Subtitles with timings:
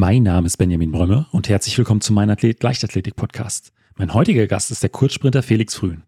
[0.00, 3.72] Mein Name ist Benjamin Brömme und herzlich willkommen zu meinem Athlet Leichtathletik Podcast.
[3.96, 6.04] Mein heutiger Gast ist der Kurzsprinter Felix Frühen.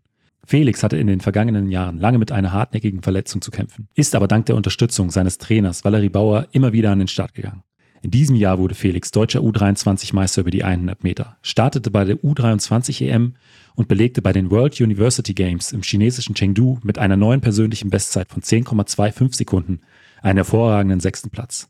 [0.47, 4.29] Felix hatte in den vergangenen Jahren lange mit einer hartnäckigen Verletzung zu kämpfen, ist aber
[4.29, 7.65] dank der Unterstützung seines Trainers Valerie Bauer immer wieder an den Start gegangen.
[8.01, 13.35] In diesem Jahr wurde Felix deutscher U23-Meister über die 100 Meter, startete bei der U23-EM
[13.75, 18.31] und belegte bei den World University Games im chinesischen Chengdu mit einer neuen persönlichen Bestzeit
[18.31, 19.81] von 10,25 Sekunden
[20.23, 21.69] einen hervorragenden sechsten Platz.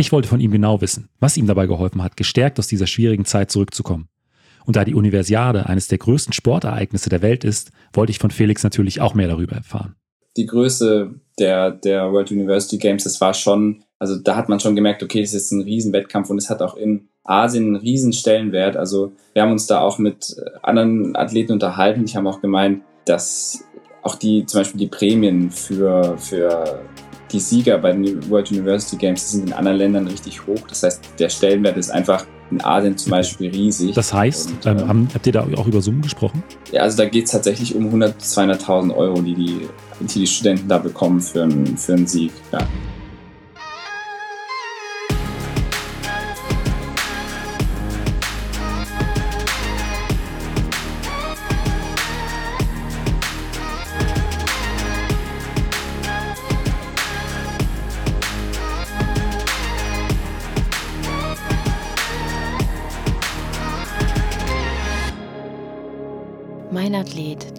[0.00, 3.24] Ich wollte von ihm genau wissen, was ihm dabei geholfen hat, gestärkt aus dieser schwierigen
[3.24, 4.08] Zeit zurückzukommen.
[4.64, 8.62] Und da die Universiade eines der größten Sportereignisse der Welt ist, wollte ich von Felix
[8.62, 9.96] natürlich auch mehr darüber erfahren.
[10.36, 14.76] Die Größe der, der World University Games, das war schon, also da hat man schon
[14.76, 18.76] gemerkt, okay, das ist ein Riesenwettkampf und es hat auch in Asien einen riesen Stellenwert.
[18.76, 22.04] Also wir haben uns da auch mit anderen Athleten unterhalten.
[22.04, 23.64] Ich habe auch gemeint, dass
[24.02, 26.84] auch die, zum Beispiel die Prämien für, für
[27.32, 30.60] die Sieger bei den World University Games sind in anderen Ländern richtig hoch.
[30.68, 33.94] Das heißt, der Stellenwert ist einfach in Asien zum Beispiel riesig.
[33.94, 36.42] Das heißt, und, ähm, haben, habt ihr da auch über Summen gesprochen?
[36.72, 38.14] Ja, also da geht es tatsächlich um 100.000,
[38.64, 39.68] 200.000 Euro, die die,
[40.00, 42.32] die die Studenten da bekommen für einen, für einen Sieg.
[42.52, 42.60] Ja.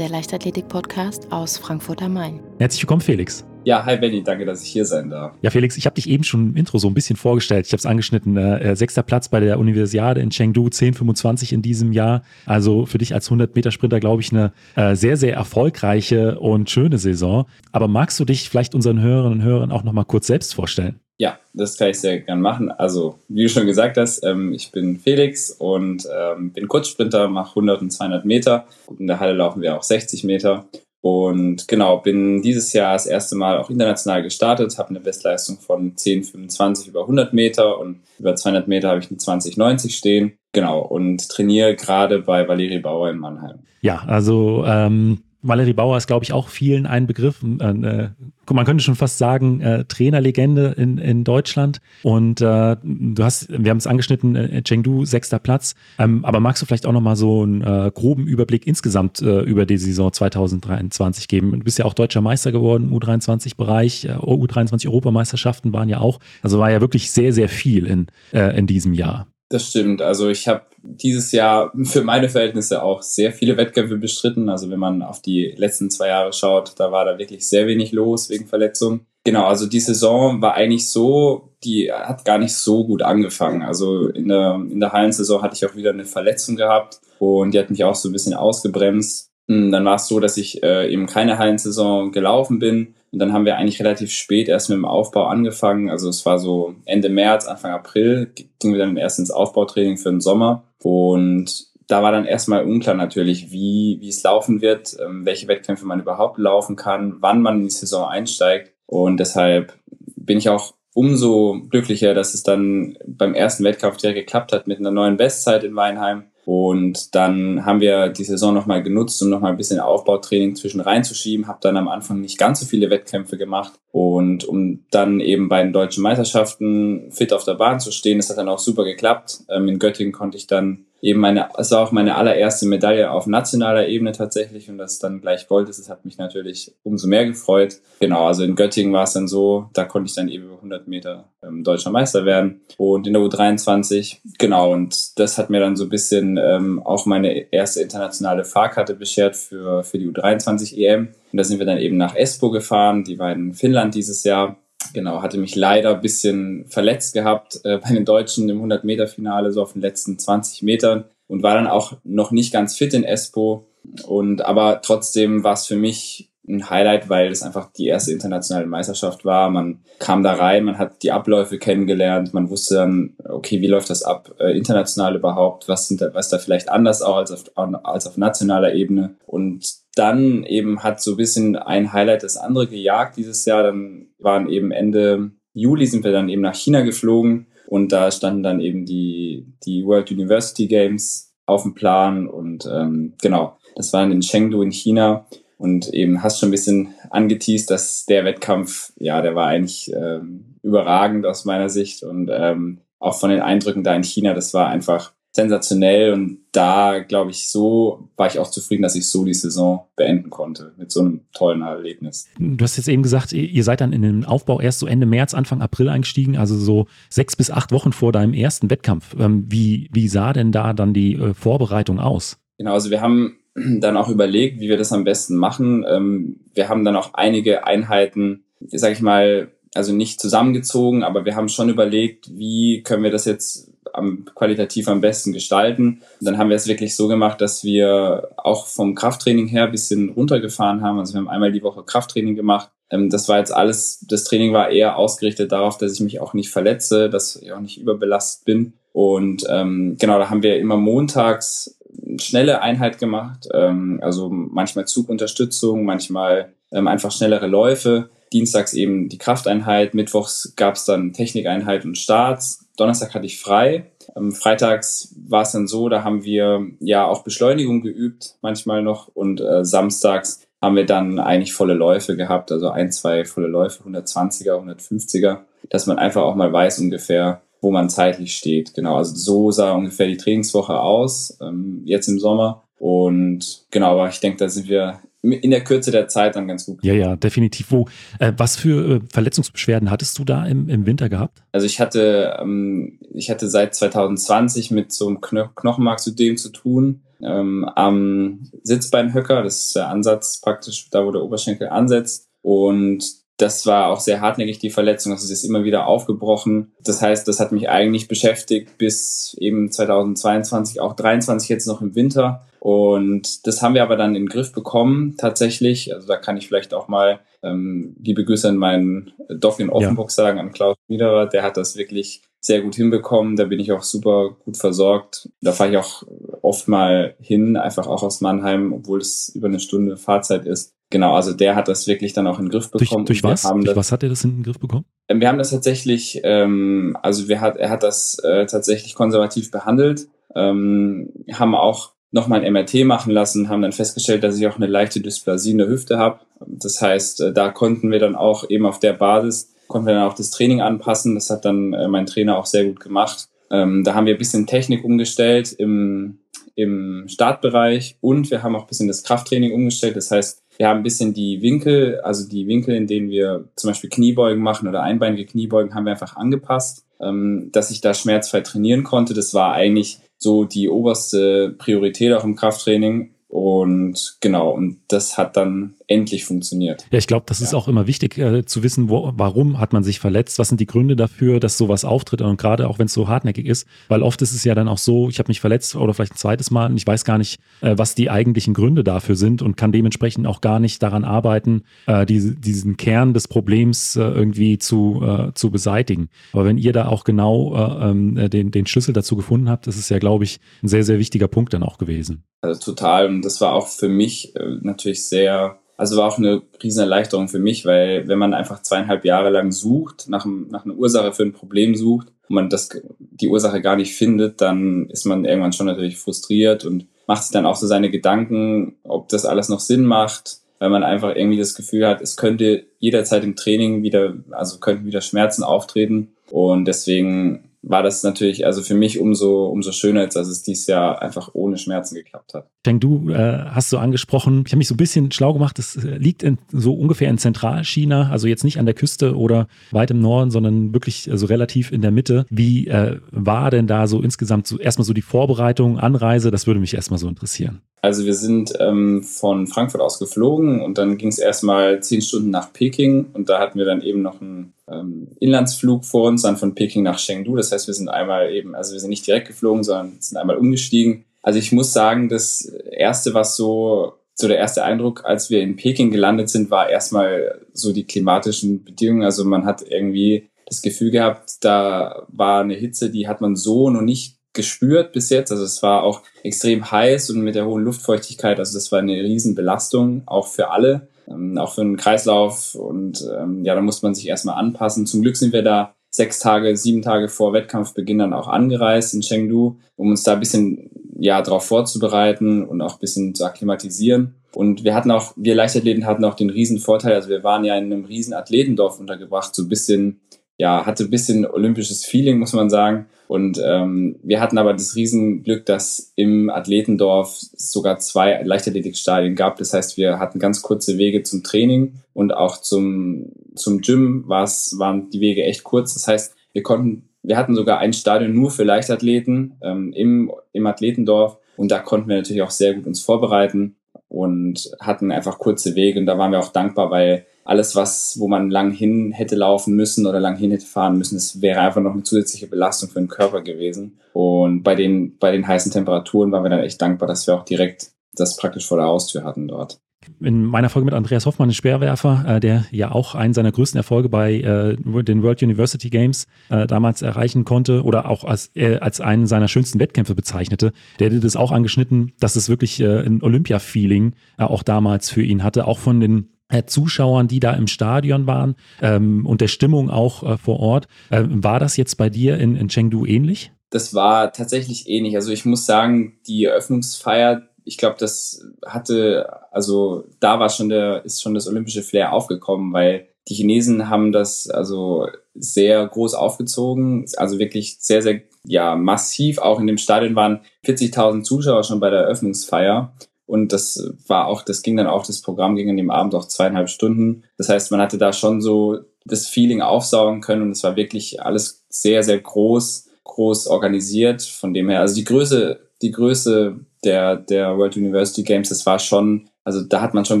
[0.06, 2.40] Der Leichtathletik-Podcast aus Frankfurt am Main.
[2.60, 3.44] Herzlich willkommen, Felix.
[3.64, 5.34] Ja, hi Benny, danke, dass ich hier sein darf.
[5.42, 7.66] Ja, Felix, ich habe dich eben schon im Intro so ein bisschen vorgestellt.
[7.66, 8.36] Ich habe es angeschnitten.
[8.36, 12.22] Äh, sechster Platz bei der Universiade in Chengdu, 10,25 in diesem Jahr.
[12.44, 17.46] Also für dich als 100-Meter-Sprinter, glaube ich, eine äh, sehr, sehr erfolgreiche und schöne Saison.
[17.72, 21.00] Aber magst du dich vielleicht unseren Hörerinnen und Hörern auch nochmal kurz selbst vorstellen?
[21.18, 22.70] Ja, das kann ich sehr gern machen.
[22.70, 27.50] Also, wie du schon gesagt hast, ähm, ich bin Felix und ähm, bin Kurzsprinter, mache
[27.50, 28.66] 100 und 200 Meter.
[28.98, 30.66] In der Halle laufen wir auch 60 Meter.
[31.00, 35.94] Und genau, bin dieses Jahr das erste Mal auch international gestartet, habe eine Bestleistung von
[35.94, 40.32] 10,25 über 100 Meter und über 200 Meter habe ich eine 20,90 stehen.
[40.52, 43.60] Genau, und trainiere gerade bei Valerie Bauer in Mannheim.
[43.82, 47.42] Ja, also ähm, Valerie Bauer ist, glaube ich, auch vielen ein Begriff.
[47.42, 48.08] Äh,
[48.54, 51.80] man könnte schon fast sagen, äh, Trainerlegende in, in Deutschland.
[52.02, 55.74] Und äh, du hast, wir haben es angeschnitten, äh, Chengdu, sechster Platz.
[55.98, 59.66] Ähm, aber magst du vielleicht auch nochmal so einen äh, groben Überblick insgesamt äh, über
[59.66, 61.52] die Saison 2023 geben?
[61.52, 66.20] Du bist ja auch deutscher Meister geworden, U23-Bereich, äh, U23-Europameisterschaften waren ja auch.
[66.42, 69.26] Also war ja wirklich sehr, sehr viel in, äh, in diesem Jahr.
[69.48, 70.02] Das stimmt.
[70.02, 74.48] Also ich habe dieses Jahr für meine Verhältnisse auch sehr viele Wettkämpfe bestritten.
[74.48, 77.92] Also wenn man auf die letzten zwei Jahre schaut, da war da wirklich sehr wenig
[77.92, 79.06] los wegen Verletzungen.
[79.24, 83.62] Genau, also die Saison war eigentlich so, die hat gar nicht so gut angefangen.
[83.62, 87.58] Also in der, in der Hallensaison hatte ich auch wieder eine Verletzung gehabt und die
[87.58, 89.30] hat mich auch so ein bisschen ausgebremst.
[89.48, 93.32] Hm, dann war es so, dass ich äh, eben keine Hallensaison gelaufen bin und dann
[93.32, 95.90] haben wir eigentlich relativ spät erst mit dem Aufbau angefangen.
[95.90, 100.10] Also es war so Ende März, Anfang April, gingen wir dann erst ins Aufbautraining für
[100.10, 100.64] den Sommer.
[100.82, 105.86] Und da war dann erstmal unklar natürlich, wie, wie es laufen wird, ähm, welche Wettkämpfe
[105.86, 108.72] man überhaupt laufen kann, wann man in die Saison einsteigt.
[108.86, 109.74] Und deshalb
[110.16, 114.78] bin ich auch umso glücklicher, dass es dann beim ersten Wettkampf direkt geklappt hat mit
[114.78, 116.24] einer neuen Bestzeit in Weinheim.
[116.46, 121.48] Und dann haben wir die Saison nochmal genutzt, um nochmal ein bisschen Aufbautraining zwischen reinzuschieben.
[121.48, 123.72] Habe dann am Anfang nicht ganz so viele Wettkämpfe gemacht.
[123.90, 128.30] Und um dann eben bei den deutschen Meisterschaften fit auf der Bahn zu stehen, das
[128.30, 129.40] hat dann auch super geklappt.
[129.50, 133.26] Ähm, in Göttingen konnte ich dann eben meine, es war auch meine allererste Medaille auf
[133.26, 137.26] nationaler Ebene tatsächlich und das dann gleich Gold ist, das hat mich natürlich umso mehr
[137.26, 137.76] gefreut.
[138.00, 140.88] Genau, also in Göttingen war es dann so, da konnte ich dann eben über 100
[140.88, 145.76] Meter ähm, deutscher Meister werden und in der U23, genau, und das hat mir dann
[145.76, 151.08] so ein bisschen ähm, auch meine erste internationale Fahrkarte beschert für, für die U23 EM.
[151.32, 154.56] Und da sind wir dann eben nach Espoo gefahren, die war in Finnland dieses Jahr
[154.92, 159.62] Genau, hatte mich leider ein bisschen verletzt gehabt äh, bei den Deutschen im 100-Meter-Finale, so
[159.62, 163.66] auf den letzten 20 Metern und war dann auch noch nicht ganz fit in Espoo.
[164.06, 168.66] Und aber trotzdem war es für mich ein Highlight, weil es einfach die erste internationale
[168.66, 169.50] Meisterschaft war.
[169.50, 173.90] Man kam da rein, man hat die Abläufe kennengelernt, man wusste dann, okay, wie läuft
[173.90, 175.68] das ab äh, international überhaupt?
[175.68, 179.16] Was sind da, was da vielleicht anders auch als auf, als auf nationaler Ebene?
[179.26, 179.66] Und
[179.96, 183.64] dann eben hat so ein bisschen ein Highlight das andere gejagt dieses Jahr.
[183.64, 188.42] Dann waren eben Ende Juli sind wir dann eben nach China geflogen und da standen
[188.42, 194.12] dann eben die, die World University Games auf dem Plan und ähm, genau, das waren
[194.12, 195.26] in Chengdu in China
[195.56, 200.56] und eben hast schon ein bisschen angeteased, dass der Wettkampf, ja, der war eigentlich ähm,
[200.62, 204.68] überragend aus meiner Sicht und ähm, auch von den Eindrücken da in China, das war
[204.68, 209.34] einfach sensationell und da glaube ich so war ich auch zufrieden, dass ich so die
[209.34, 212.28] Saison beenden konnte mit so einem tollen Erlebnis.
[212.38, 215.34] Du hast jetzt eben gesagt, ihr seid dann in den Aufbau erst so Ende März,
[215.34, 219.14] Anfang April eingestiegen, also so sechs bis acht Wochen vor deinem ersten Wettkampf.
[219.18, 222.38] Ähm, wie, wie sah denn da dann die äh, Vorbereitung aus?
[222.58, 225.84] Genau, also wir haben dann auch überlegt, wie wir das am besten machen.
[225.88, 231.36] Ähm, wir haben dann auch einige Einheiten, sag ich mal, also nicht zusammengezogen, aber wir
[231.36, 236.02] haben schon überlegt, wie können wir das jetzt am, qualitativ am besten gestalten.
[236.20, 239.72] Und dann haben wir es wirklich so gemacht, dass wir auch vom Krafttraining her ein
[239.72, 240.98] bisschen runtergefahren haben.
[240.98, 242.70] Also wir haben einmal die Woche Krafttraining gemacht.
[242.90, 246.34] Ähm, das war jetzt alles, das Training war eher ausgerichtet darauf, dass ich mich auch
[246.34, 248.72] nicht verletze, dass ich auch nicht überbelastet bin.
[248.92, 254.86] Und ähm, genau, da haben wir immer montags eine schnelle Einheit gemacht, ähm, also manchmal
[254.86, 258.10] Zugunterstützung, manchmal ähm, einfach schnellere Läufe.
[258.32, 263.90] Dienstags eben die Krafteinheit, mittwochs gab es dann Technikeinheit und Starts, Donnerstag hatte ich frei.
[264.14, 269.08] Ähm, freitags war es dann so, da haben wir ja auch Beschleunigung geübt, manchmal noch.
[269.14, 273.82] Und äh, samstags haben wir dann eigentlich volle Läufe gehabt, also ein, zwei volle Läufe,
[273.84, 278.74] 120er, 150er, dass man einfach auch mal weiß ungefähr, wo man zeitlich steht.
[278.74, 282.62] Genau, also so sah ungefähr die Trainingswoche aus, ähm, jetzt im Sommer.
[282.78, 285.00] Und genau, aber ich denke, da sind wir
[285.32, 286.82] in der Kürze der Zeit dann ganz gut.
[286.82, 287.70] Ja, ja, definitiv.
[287.70, 287.86] Wo,
[288.18, 291.42] äh, was für äh, Verletzungsbeschwerden hattest du da im, im Winter gehabt?
[291.52, 297.02] Also ich hatte, ähm, ich hatte seit 2020 mit so einem Kno Knochenmarksödem zu tun.
[297.22, 302.26] Ähm, am Sitzbeinhöcker, das ist der Ansatz praktisch, da wo der Oberschenkel ansetzt.
[302.42, 303.04] Und
[303.38, 305.12] das war auch sehr hartnäckig, die Verletzung.
[305.12, 306.72] Also es ist immer wieder aufgebrochen.
[306.82, 311.94] Das heißt, das hat mich eigentlich beschäftigt bis eben 2022, auch 23 jetzt noch im
[311.94, 312.46] Winter.
[312.66, 315.94] Und das haben wir aber dann in den Griff bekommen, tatsächlich.
[315.94, 320.08] Also da kann ich vielleicht auch mal ähm, liebe Grüße an meinen Doc in Offenburg
[320.08, 320.14] ja.
[320.14, 321.26] sagen, an Klaus Wiederer.
[321.26, 323.36] Der hat das wirklich sehr gut hinbekommen.
[323.36, 325.28] Da bin ich auch super gut versorgt.
[325.42, 326.02] Da fahre ich auch
[326.42, 330.74] oft mal hin, einfach auch aus Mannheim, obwohl es über eine Stunde Fahrzeit ist.
[330.90, 333.06] Genau, also der hat das wirklich dann auch in den Griff bekommen.
[333.06, 333.42] Durch, durch was?
[333.42, 334.86] Durch das, was hat er das in den Griff bekommen?
[335.06, 339.52] Ähm, wir haben das tatsächlich, ähm, also wir hat, er hat das äh, tatsächlich konservativ
[339.52, 344.56] behandelt, ähm, haben auch nochmal ein MRT machen lassen, haben dann festgestellt, dass ich auch
[344.56, 346.20] eine leichte Dysplasie in der Hüfte habe.
[346.46, 350.08] Das heißt, äh, da konnten wir dann auch eben auf der Basis, konnten wir dann
[350.08, 351.14] auch das Training anpassen.
[351.14, 353.28] Das hat dann äh, mein Trainer auch sehr gut gemacht.
[353.50, 356.18] Ähm, da haben wir ein bisschen Technik umgestellt im,
[356.54, 359.96] im Startbereich und wir haben auch ein bisschen das Krafttraining umgestellt.
[359.96, 363.70] Das heißt, wir haben ein bisschen die Winkel, also die Winkel, in denen wir zum
[363.70, 368.40] Beispiel Kniebeugen machen oder einbeinige Kniebeugen, haben wir einfach angepasst, ähm, dass ich da schmerzfrei
[368.40, 369.14] trainieren konnte.
[369.14, 373.12] Das war eigentlich so die oberste Priorität auch im Krafttraining.
[373.28, 376.86] Und genau, und das hat dann endlich funktioniert.
[376.90, 377.46] Ja, ich glaube, das ja.
[377.46, 380.60] ist auch immer wichtig äh, zu wissen, wo, warum hat man sich verletzt, was sind
[380.60, 384.02] die Gründe dafür, dass sowas auftritt und gerade auch wenn es so hartnäckig ist, weil
[384.02, 386.50] oft ist es ja dann auch so, ich habe mich verletzt oder vielleicht ein zweites
[386.50, 389.70] Mal und ich weiß gar nicht, äh, was die eigentlichen Gründe dafür sind und kann
[389.70, 395.02] dementsprechend auch gar nicht daran arbeiten, äh, diese, diesen Kern des Problems äh, irgendwie zu,
[395.04, 396.08] äh, zu beseitigen.
[396.32, 399.76] Aber wenn ihr da auch genau äh, ähm, den, den Schlüssel dazu gefunden habt, das
[399.76, 402.24] ist ja, glaube ich, ein sehr, sehr wichtiger Punkt dann auch gewesen.
[402.40, 406.80] Also total und das war auch für mich natürlich sehr also war auch eine riesen
[406.80, 411.12] Erleichterung für mich, weil wenn man einfach zweieinhalb Jahre lang sucht, nach, nach einer Ursache
[411.12, 415.24] für ein Problem sucht und man das, die Ursache gar nicht findet, dann ist man
[415.24, 419.48] irgendwann schon natürlich frustriert und macht sich dann auch so seine Gedanken, ob das alles
[419.48, 423.82] noch Sinn macht, weil man einfach irgendwie das Gefühl hat, es könnte jederzeit im Training
[423.82, 426.12] wieder, also könnten wieder Schmerzen auftreten.
[426.30, 430.68] Und deswegen war das natürlich also für mich umso, umso schöner, als dass es dieses
[430.68, 432.48] Jahr einfach ohne Schmerzen geklappt hat.
[432.64, 435.76] Denk du äh, hast so angesprochen, ich habe mich so ein bisschen schlau gemacht, es
[435.76, 439.90] äh, liegt in, so ungefähr in Zentralchina, also jetzt nicht an der Küste oder weit
[439.90, 442.24] im Norden, sondern wirklich so also relativ in der Mitte.
[442.30, 446.30] Wie äh, war denn da so insgesamt so erstmal so die Vorbereitung, Anreise?
[446.30, 447.62] Das würde mich erstmal so interessieren.
[447.82, 452.30] Also wir sind ähm, von Frankfurt aus geflogen und dann ging es erstmal zehn Stunden
[452.30, 456.36] nach Peking und da hatten wir dann eben noch einen ähm, Inlandsflug vor uns, dann
[456.36, 457.36] von Peking nach Chengdu.
[457.36, 460.36] Das heißt, wir sind einmal eben, also wir sind nicht direkt geflogen, sondern sind einmal
[460.36, 461.04] umgestiegen.
[461.22, 465.56] Also ich muss sagen, das erste, was so, so der erste Eindruck, als wir in
[465.56, 469.02] Peking gelandet sind, war erstmal so die klimatischen Bedingungen.
[469.02, 473.70] Also man hat irgendwie das Gefühl gehabt, da war eine Hitze, die hat man so
[473.70, 475.32] noch nicht gespürt bis jetzt.
[475.32, 478.38] Also es war auch extrem heiß und mit der hohen Luftfeuchtigkeit.
[478.38, 482.54] Also das war eine Riesenbelastung, auch für alle ähm, auch für einen Kreislauf.
[482.54, 484.86] Und ähm, ja, da muss man sich erstmal anpassen.
[484.86, 489.00] Zum Glück sind wir da sechs Tage, sieben Tage vor Wettkampfbeginn dann auch angereist in
[489.00, 494.14] Chengdu, um uns da ein bisschen ja darauf vorzubereiten und auch ein bisschen zu akklimatisieren.
[494.34, 497.56] Und wir hatten auch, wir Leichtathleten hatten auch den riesen Vorteil, also wir waren ja
[497.56, 500.00] in einem riesen Athletendorf untergebracht, so ein bisschen
[500.38, 502.86] ja, hatte ein bisschen olympisches Feeling, muss man sagen.
[503.08, 509.36] Und ähm, wir hatten aber das Riesenglück, dass im Athletendorf sogar zwei Leichtathletikstadien gab.
[509.36, 514.56] Das heißt, wir hatten ganz kurze Wege zum Training und auch zum, zum Gym war's,
[514.58, 515.74] waren die Wege echt kurz.
[515.74, 520.46] Das heißt, wir konnten, wir hatten sogar ein Stadion nur für Leichtathleten ähm, im, im
[520.46, 523.56] Athletendorf und da konnten wir natürlich auch sehr gut uns vorbereiten
[523.88, 528.08] und hatten einfach kurze Wege und da waren wir auch dankbar, weil alles, was, wo
[528.08, 531.60] man lang hin hätte laufen müssen oder lang hin hätte fahren müssen, das wäre einfach
[531.60, 533.78] noch eine zusätzliche Belastung für den Körper gewesen.
[533.92, 537.24] Und bei den, bei den heißen Temperaturen waren wir dann echt dankbar, dass wir auch
[537.24, 539.58] direkt das praktisch vor der Haustür hatten dort.
[540.00, 543.88] In meiner Folge mit Andreas Hoffmann, Speerwerfer, äh, der ja auch einen seiner größten Erfolge
[543.88, 548.80] bei äh, den World University Games äh, damals erreichen konnte oder auch als, äh, als
[548.80, 553.02] einen seiner schönsten Wettkämpfe bezeichnete, der hätte das auch angeschnitten, dass es wirklich äh, ein
[553.02, 556.15] Olympia-Feeling äh, auch damals für ihn hatte, auch von den
[556.46, 560.68] Zuschauern, die da im Stadion waren ähm, und der Stimmung auch äh, vor Ort.
[560.90, 563.32] Äh, war das jetzt bei dir in, in Chengdu ähnlich?
[563.50, 564.96] Das war tatsächlich ähnlich.
[564.96, 570.84] Also ich muss sagen, die Eröffnungsfeier, ich glaube, das hatte, also da war schon der,
[570.84, 576.86] ist schon das olympische Flair aufgekommen, weil die Chinesen haben das also sehr groß aufgezogen,
[576.96, 579.18] also wirklich sehr, sehr, ja, massiv.
[579.18, 582.74] Auch in dem Stadion waren 40.000 Zuschauer schon bei der Eröffnungsfeier.
[583.06, 586.06] Und das war auch, das ging dann auch, das Programm ging an dem Abend auch
[586.06, 587.04] zweieinhalb Stunden.
[587.16, 591.02] Das heißt, man hatte da schon so das Feeling aufsaugen können und es war wirklich
[591.02, 594.02] alles sehr, sehr groß, groß organisiert.
[594.02, 598.58] Von dem her, also die Größe, die Größe der, der World University Games, das war
[598.58, 600.00] schon, also da hat man schon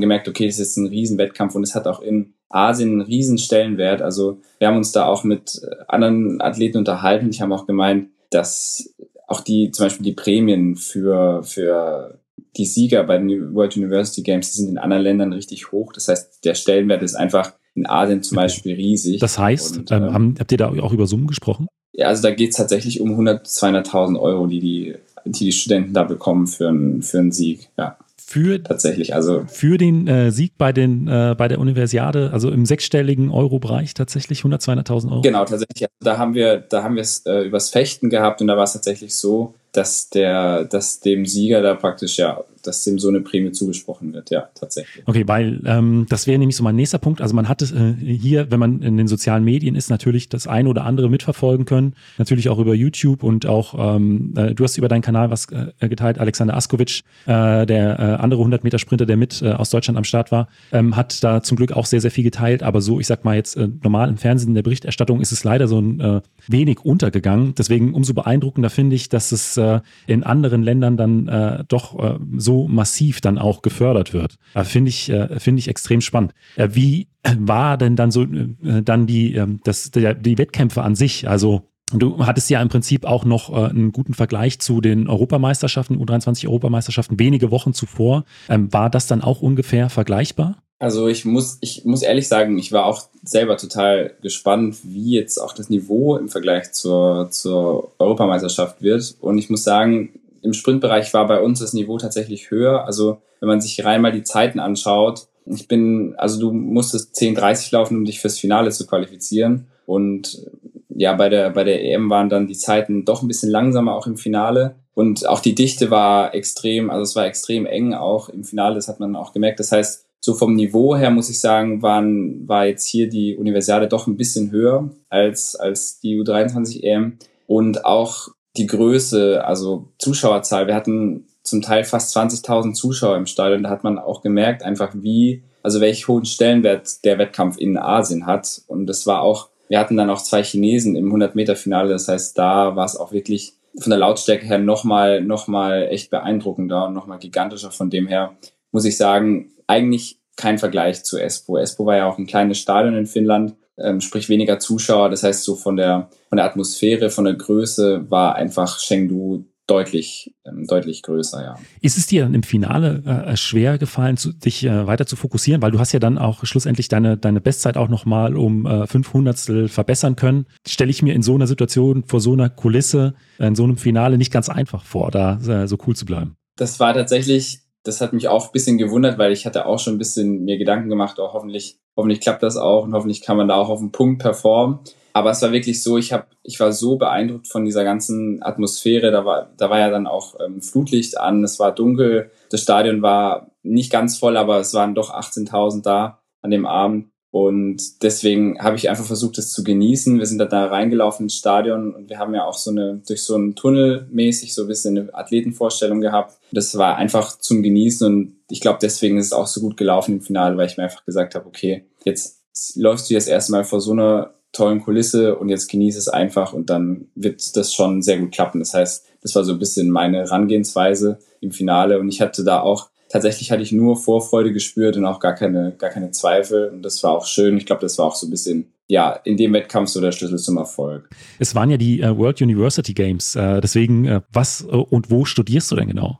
[0.00, 4.02] gemerkt, okay, das ist ein Riesenwettkampf und es hat auch in Asien einen riesen Stellenwert.
[4.02, 7.30] Also wir haben uns da auch mit anderen Athleten unterhalten.
[7.30, 8.94] Ich habe auch gemeint, dass
[9.26, 12.20] auch die, zum Beispiel die Prämien für, für
[12.56, 15.92] die Sieger bei den World University Games, die sind in anderen Ländern richtig hoch.
[15.92, 19.20] Das heißt, der Stellenwert ist einfach in Asien zum Beispiel riesig.
[19.20, 21.68] Das heißt, Und, ähm, ähm, habt ihr da auch über Summen gesprochen?
[21.92, 24.94] Ja, also da geht es tatsächlich um 100, 200.000 Euro, die die,
[25.24, 27.68] die die Studenten da bekommen für, einen für einen Sieg.
[27.78, 27.96] Ja
[28.28, 32.66] für tatsächlich also für den äh, Sieg bei den äh, bei der Universiade also im
[32.66, 37.02] sechsstelligen Euro-Bereich tatsächlich 100 200.000 Euro genau tatsächlich also da haben wir da haben wir
[37.02, 41.26] es äh, übers Fechten gehabt und da war es tatsächlich so dass der, dass dem
[41.26, 45.06] Sieger da praktisch ja, dass dem so eine Prämie zugesprochen wird, ja, tatsächlich.
[45.06, 47.20] Okay, weil ähm, das wäre nämlich so mein nächster Punkt.
[47.20, 50.46] Also man hat es äh, hier, wenn man in den sozialen Medien ist, natürlich das
[50.46, 51.94] eine oder andere mitverfolgen können.
[52.18, 55.88] Natürlich auch über YouTube und auch, ähm, äh, du hast über deinen Kanal was äh,
[55.88, 59.98] geteilt, Alexander Askovic, äh, der äh, andere 100 Meter Sprinter, der mit äh, aus Deutschland
[59.98, 62.62] am Start war, ähm, hat da zum Glück auch sehr, sehr viel geteilt.
[62.62, 65.68] Aber so, ich sag mal jetzt normal im Fernsehen in der Berichterstattung ist es leider
[65.68, 67.54] so ein wenig untergegangen.
[67.56, 69.58] Deswegen umso beeindruckender finde ich, dass es
[70.06, 72.18] in anderen Ländern dann doch äh,
[72.64, 74.36] massiv dann auch gefördert wird.
[74.54, 76.32] Äh, finde ich, finde ich extrem spannend.
[76.56, 77.08] Äh, wie
[77.38, 81.28] war denn dann so äh, dann die, äh, das, die Wettkämpfe an sich?
[81.28, 86.02] Also Du hattest ja im Prinzip auch noch äh, einen guten Vergleich zu den Europameisterschaften,
[86.02, 88.24] U23-Europameisterschaften wenige Wochen zuvor.
[88.48, 90.56] Ähm, war das dann auch ungefähr vergleichbar?
[90.80, 95.38] Also ich muss, ich muss ehrlich sagen, ich war auch selber total gespannt, wie jetzt
[95.38, 99.14] auch das Niveau im Vergleich zur, zur Europameisterschaft wird.
[99.20, 100.10] Und ich muss sagen,
[100.42, 102.84] im Sprintbereich war bei uns das Niveau tatsächlich höher.
[102.84, 107.72] Also wenn man sich rein mal die Zeiten anschaut, ich bin, also du musstest 10,30
[107.72, 109.68] laufen, um dich fürs Finale zu qualifizieren.
[109.86, 110.44] Und
[110.88, 114.06] ja, bei der, bei der EM waren dann die Zeiten doch ein bisschen langsamer auch
[114.06, 114.76] im Finale.
[114.94, 118.88] Und auch die Dichte war extrem, also es war extrem eng auch im Finale, das
[118.88, 119.60] hat man auch gemerkt.
[119.60, 123.86] Das heißt, so vom Niveau her muss ich sagen, waren, war jetzt hier die Universiade
[123.86, 127.18] doch ein bisschen höher als, als die U23 EM.
[127.46, 130.66] Und auch die Größe, also Zuschauerzahl.
[130.66, 133.62] Wir hatten zum Teil fast 20.000 Zuschauer im Stadion.
[133.62, 138.26] Da hat man auch gemerkt, einfach wie, also welch hohen Stellenwert der Wettkampf in Asien
[138.26, 138.62] hat.
[138.66, 141.88] Und das war auch, wir hatten dann auch zwei Chinesen im 100-Meter-Finale.
[141.90, 146.86] Das heißt, da war es auch wirklich von der Lautstärke her nochmal, nochmal echt beeindruckender
[146.86, 147.70] und nochmal gigantischer.
[147.70, 148.36] Von dem her
[148.72, 151.56] muss ich sagen, eigentlich kein Vergleich zu Espoo.
[151.56, 155.10] Espoo war ja auch ein kleines Stadion in Finnland, ähm, sprich weniger Zuschauer.
[155.10, 160.32] Das heißt, so von der, von der Atmosphäre, von der Größe war einfach Chengdu deutlich,
[160.44, 161.54] ähm, deutlich größer, ja.
[161.80, 165.60] Ist es dir dann im Finale äh, schwer gefallen, zu, dich äh, weiter zu fokussieren?
[165.60, 169.12] Weil du hast ja dann auch schlussendlich deine, deine Bestzeit auch nochmal um äh, fünf
[169.12, 170.46] Hundertstel verbessern können.
[170.66, 174.18] Stelle ich mir in so einer Situation, vor so einer Kulisse, in so einem Finale
[174.18, 176.36] nicht ganz einfach vor, da äh, so cool zu bleiben.
[176.56, 179.94] Das war tatsächlich das hat mich auch ein bisschen gewundert, weil ich hatte auch schon
[179.94, 183.48] ein bisschen mir Gedanken gemacht, oh, hoffentlich, hoffentlich klappt das auch und hoffentlich kann man
[183.48, 184.80] da auch auf den Punkt performen.
[185.12, 189.10] Aber es war wirklich so, ich habe, ich war so beeindruckt von dieser ganzen Atmosphäre.
[189.10, 193.00] Da war, da war ja dann auch ähm, Flutlicht an, es war dunkel, das Stadion
[193.00, 197.08] war nicht ganz voll, aber es waren doch 18.000 da an dem Abend.
[197.38, 200.18] Und deswegen habe ich einfach versucht, es zu genießen.
[200.18, 203.24] Wir sind da, da reingelaufen ins Stadion und wir haben ja auch so eine, durch
[203.24, 206.38] so einen Tunnel mäßig so ein bisschen eine Athletenvorstellung gehabt.
[206.50, 210.14] Das war einfach zum Genießen und ich glaube, deswegen ist es auch so gut gelaufen
[210.14, 212.40] im Finale, weil ich mir einfach gesagt habe, okay, jetzt
[212.74, 216.70] läufst du jetzt erstmal vor so einer tollen Kulisse und jetzt genieße es einfach und
[216.70, 218.60] dann wird das schon sehr gut klappen.
[218.60, 222.60] Das heißt, das war so ein bisschen meine Herangehensweise im Finale und ich hatte da
[222.60, 226.68] auch tatsächlich hatte ich nur Vorfreude gespürt und auch gar keine, gar keine Zweifel.
[226.68, 227.56] Und das war auch schön.
[227.56, 230.38] Ich glaube, das war auch so ein bisschen, ja, in dem Wettkampf so der Schlüssel
[230.38, 231.08] zum Erfolg.
[231.38, 233.34] Es waren ja die äh, World University Games.
[233.34, 236.18] Äh, deswegen, äh, was äh, und wo studierst du denn genau?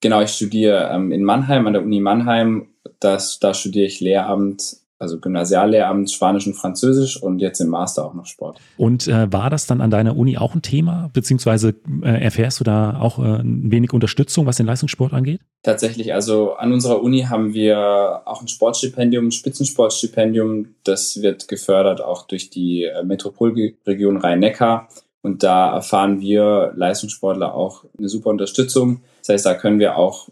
[0.00, 2.68] Genau, ich studiere ähm, in Mannheim, an der Uni Mannheim.
[3.00, 8.14] Das, da studiere ich Lehramt also Gymnasiallehramt Spanisch und Französisch und jetzt im Master auch
[8.14, 8.60] noch Sport.
[8.76, 12.64] Und äh, war das dann an deiner Uni auch ein Thema, beziehungsweise äh, erfährst du
[12.64, 15.40] da auch äh, ein wenig Unterstützung, was den Leistungssport angeht?
[15.62, 20.74] Tatsächlich, also an unserer Uni haben wir auch ein Sportstipendium, ein Spitzensportstipendium.
[20.84, 24.88] Das wird gefördert auch durch die äh, Metropolregion Rhein-Neckar.
[25.22, 29.00] Und da erfahren wir Leistungssportler auch eine super Unterstützung.
[29.18, 30.28] Das heißt, da können wir auch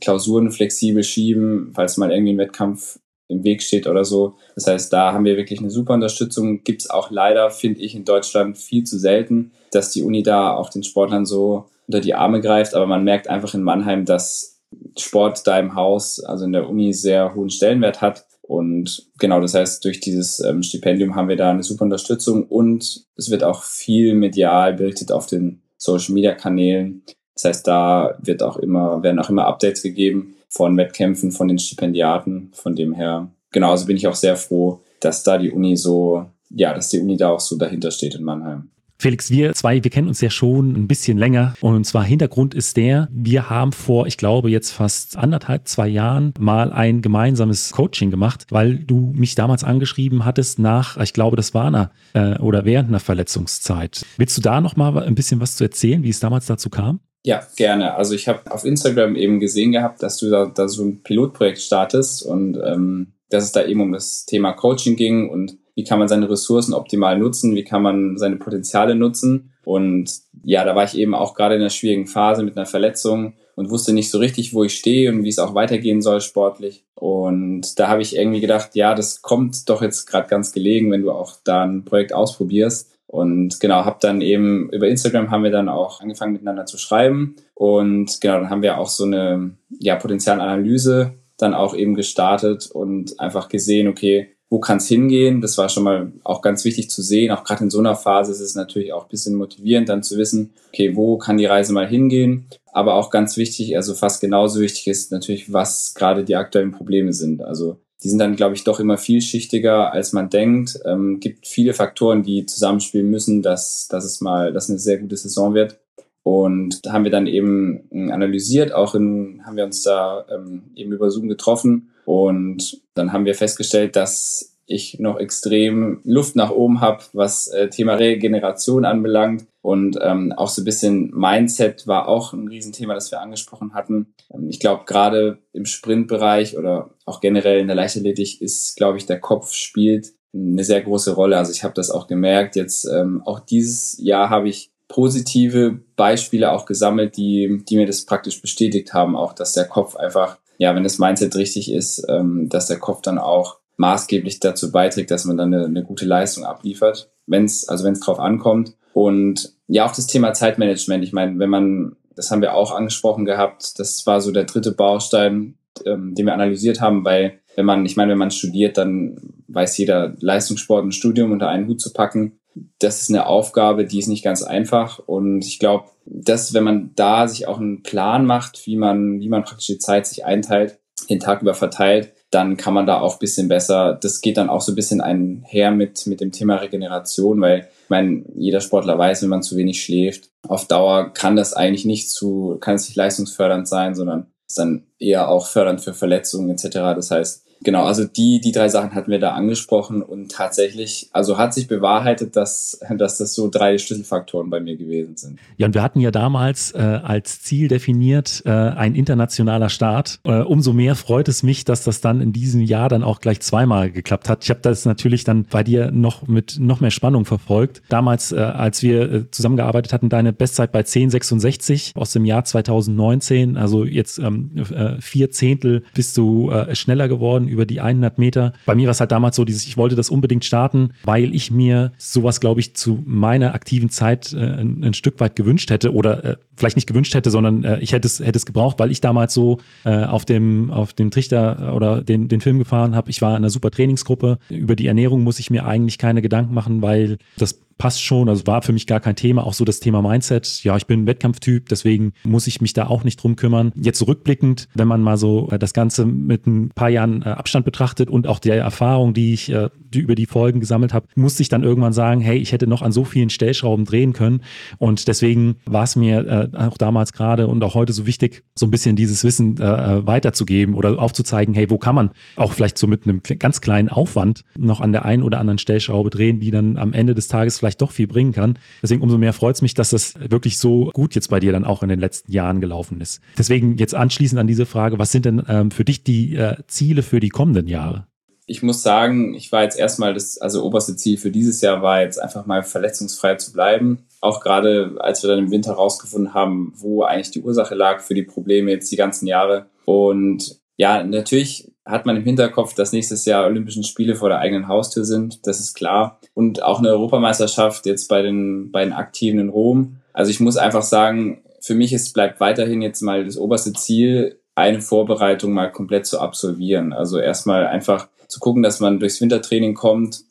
[0.00, 4.36] Klausuren flexibel schieben, falls mal irgendwie ein Wettkampf im Weg steht oder so.
[4.54, 6.62] Das heißt, da haben wir wirklich eine super Unterstützung.
[6.62, 10.54] Gibt es auch leider, finde ich, in Deutschland viel zu selten, dass die Uni da
[10.54, 12.74] auch den Sportlern so unter die Arme greift.
[12.74, 14.60] Aber man merkt einfach in Mannheim, dass
[14.98, 18.26] Sport da im Haus, also in der Uni, sehr hohen Stellenwert hat.
[18.42, 23.06] Und genau, das heißt, durch dieses ähm, Stipendium haben wir da eine super Unterstützung und
[23.16, 27.02] es wird auch viel medial berichtet auf den Social Media Kanälen.
[27.34, 31.58] Das heißt, da wird auch immer, werden auch immer Updates gegeben von Wettkämpfen, von den
[31.58, 32.50] Stipendiaten.
[32.52, 36.72] Von dem her, genauso bin ich auch sehr froh, dass da die Uni so, ja,
[36.72, 38.70] dass die Uni da auch so dahinter steht in Mannheim.
[38.96, 41.54] Felix, wir zwei, wir kennen uns ja schon ein bisschen länger.
[41.60, 46.32] Und zwar Hintergrund ist der, wir haben vor, ich glaube, jetzt fast anderthalb, zwei Jahren
[46.38, 51.52] mal ein gemeinsames Coaching gemacht, weil du mich damals angeschrieben hattest nach, ich glaube, das
[51.52, 54.06] war einer äh, oder während einer Verletzungszeit.
[54.16, 57.00] Willst du da noch mal ein bisschen was zu erzählen, wie es damals dazu kam?
[57.24, 57.94] Ja, gerne.
[57.94, 61.58] Also ich habe auf Instagram eben gesehen gehabt, dass du da, da so ein Pilotprojekt
[61.58, 65.98] startest und ähm, dass es da eben um das Thema Coaching ging und wie kann
[65.98, 69.52] man seine Ressourcen optimal nutzen, wie kann man seine Potenziale nutzen.
[69.64, 70.10] Und
[70.44, 73.70] ja, da war ich eben auch gerade in einer schwierigen Phase mit einer Verletzung und
[73.70, 76.84] wusste nicht so richtig, wo ich stehe und wie es auch weitergehen soll sportlich.
[76.94, 81.02] Und da habe ich irgendwie gedacht, ja, das kommt doch jetzt gerade ganz gelegen, wenn
[81.02, 82.93] du auch da ein Projekt ausprobierst.
[83.14, 87.36] Und genau, habe dann eben über Instagram haben wir dann auch angefangen miteinander zu schreiben.
[87.54, 93.20] Und genau, dann haben wir auch so eine ja, Potenzialanalyse dann auch eben gestartet und
[93.20, 95.40] einfach gesehen, okay, wo kann es hingehen?
[95.40, 97.30] Das war schon mal auch ganz wichtig zu sehen.
[97.30, 100.18] Auch gerade in so einer Phase ist es natürlich auch ein bisschen motivierend, dann zu
[100.18, 102.48] wissen, okay, wo kann die Reise mal hingehen?
[102.72, 107.12] Aber auch ganz wichtig, also fast genauso wichtig ist natürlich, was gerade die aktuellen Probleme
[107.12, 107.42] sind.
[107.42, 110.78] Also die sind dann, glaube ich, doch immer vielschichtiger, als man denkt.
[110.84, 115.16] Ähm, gibt viele Faktoren, die zusammenspielen müssen, dass, dass es mal, dass eine sehr gute
[115.16, 115.80] Saison wird.
[116.22, 120.64] Und da haben wir dann eben ähm, analysiert, auch in, haben wir uns da ähm,
[120.74, 126.50] eben über Zoom getroffen und dann haben wir festgestellt, dass ich noch extrem Luft nach
[126.50, 129.46] oben habe, was äh, Thema Regeneration anbelangt.
[129.60, 134.14] Und ähm, auch so ein bisschen Mindset war auch ein Riesenthema, das wir angesprochen hatten.
[134.32, 139.06] Ähm, ich glaube, gerade im Sprintbereich oder auch generell in der Leichtathletik ist, glaube ich,
[139.06, 141.38] der Kopf spielt eine sehr große Rolle.
[141.38, 142.56] Also ich habe das auch gemerkt.
[142.56, 148.04] Jetzt ähm, auch dieses Jahr habe ich positive Beispiele auch gesammelt, die, die mir das
[148.04, 152.48] praktisch bestätigt haben, auch dass der Kopf einfach, ja, wenn das Mindset richtig ist, ähm,
[152.48, 156.44] dass der Kopf dann auch maßgeblich dazu beiträgt, dass man dann eine, eine gute Leistung
[156.44, 158.74] abliefert, wenn es also wenn es drauf ankommt.
[158.92, 161.02] Und ja, auch das Thema Zeitmanagement.
[161.02, 164.72] Ich meine, wenn man, das haben wir auch angesprochen gehabt, das war so der dritte
[164.72, 169.16] Baustein, ähm, den wir analysiert haben, weil wenn man, ich meine, wenn man studiert, dann
[169.48, 172.38] weiß jeder, Leistungssport und Studium unter einen Hut zu packen,
[172.78, 175.00] das ist eine Aufgabe, die ist nicht ganz einfach.
[175.00, 179.28] Und ich glaube, dass wenn man da sich auch einen Plan macht, wie man, wie
[179.28, 180.78] man praktisch die Zeit sich einteilt,
[181.10, 184.60] den Tag über verteilt, dann kann man da auch bisschen besser, das geht dann auch
[184.60, 189.22] so ein bisschen einher mit, mit dem Thema Regeneration, weil ich meine, jeder Sportler weiß,
[189.22, 192.96] wenn man zu wenig schläft, auf Dauer kann das eigentlich nicht zu, kann es nicht
[192.96, 196.70] leistungsfördernd sein, sondern ist dann eher auch fördernd für Verletzungen etc.
[196.96, 201.38] Das heißt, Genau, also die, die drei Sachen hatten wir da angesprochen und tatsächlich, also
[201.38, 205.38] hat sich bewahrheitet, dass, dass das so drei Schlüsselfaktoren bei mir gewesen sind.
[205.56, 210.20] Ja, und wir hatten ja damals äh, als Ziel definiert, äh, ein internationaler Start.
[210.24, 213.40] Äh, umso mehr freut es mich, dass das dann in diesem Jahr dann auch gleich
[213.40, 214.44] zweimal geklappt hat.
[214.44, 217.80] Ich habe das natürlich dann bei dir noch mit noch mehr Spannung verfolgt.
[217.88, 223.56] Damals, äh, als wir äh, zusammengearbeitet hatten, deine Bestzeit bei 10,66 aus dem Jahr 2019,
[223.56, 228.52] also jetzt ähm, äh, vier Zehntel bist du äh, schneller geworden über die 100 Meter.
[228.66, 231.50] Bei mir war es halt damals so, dieses, ich wollte das unbedingt starten, weil ich
[231.50, 235.94] mir sowas, glaube ich, zu meiner aktiven Zeit äh, ein, ein, Stück weit gewünscht hätte
[235.94, 238.90] oder äh, vielleicht nicht gewünscht hätte, sondern äh, ich hätte es, hätte es gebraucht, weil
[238.90, 243.10] ich damals so äh, auf dem, auf dem Trichter oder den, den Film gefahren habe.
[243.10, 244.38] Ich war in einer super Trainingsgruppe.
[244.50, 248.28] Über die Ernährung muss ich mir eigentlich keine Gedanken machen, weil das passt schon.
[248.28, 249.46] Also war für mich gar kein Thema.
[249.46, 250.62] Auch so das Thema Mindset.
[250.64, 253.72] Ja, ich bin ein Wettkampftyp, deswegen muss ich mich da auch nicht drum kümmern.
[253.76, 257.64] Jetzt rückblickend, wenn man mal so äh, das Ganze mit ein paar Jahren äh, Abstand
[257.64, 261.42] betrachtet und auch der Erfahrung, die ich äh, die über die Folgen gesammelt habe, musste
[261.42, 264.42] ich dann irgendwann sagen, hey, ich hätte noch an so vielen Stellschrauben drehen können.
[264.78, 268.70] Und deswegen war es mir auch damals gerade und auch heute so wichtig, so ein
[268.70, 273.22] bisschen dieses Wissen weiterzugeben oder aufzuzeigen, hey, wo kann man auch vielleicht so mit einem
[273.38, 277.14] ganz kleinen Aufwand noch an der einen oder anderen Stellschraube drehen, die dann am Ende
[277.14, 278.58] des Tages vielleicht doch viel bringen kann.
[278.82, 281.64] Deswegen umso mehr freut es mich, dass das wirklich so gut jetzt bei dir dann
[281.64, 283.20] auch in den letzten Jahren gelaufen ist.
[283.38, 287.02] Deswegen jetzt anschließend an diese Frage, was sind denn ähm, für dich die äh, Ziele
[287.02, 288.06] für die kommenden Jahre?
[288.46, 292.02] Ich muss sagen, ich war jetzt erstmal das, also oberste Ziel für dieses Jahr war
[292.02, 294.06] jetzt einfach mal verletzungsfrei zu bleiben.
[294.20, 298.14] Auch gerade als wir dann im Winter rausgefunden haben, wo eigentlich die Ursache lag für
[298.14, 299.66] die Probleme jetzt die ganzen Jahre.
[299.86, 304.68] Und ja, natürlich hat man im Hinterkopf, dass nächstes Jahr Olympischen Spiele vor der eigenen
[304.68, 305.46] Haustür sind.
[305.46, 306.18] Das ist klar.
[306.32, 309.96] Und auch eine Europameisterschaft jetzt bei den, bei den Aktiven in Rom.
[310.12, 314.38] Also ich muss einfach sagen, für mich ist, bleibt weiterhin jetzt mal das oberste Ziel,
[314.54, 316.92] eine Vorbereitung mal komplett zu absolvieren.
[316.92, 320.24] Also erstmal einfach zu gucken, dass man durchs Wintertraining kommt,